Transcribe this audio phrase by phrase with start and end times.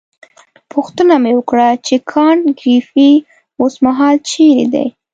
[0.71, 3.11] پوښتنه مې وکړه چې کانت ګریفي
[3.61, 4.87] اوسمهال چیرې دی.